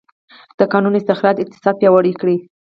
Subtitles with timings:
[0.59, 2.27] د کانونو استخراج اقتصاد پیاوړی کړ.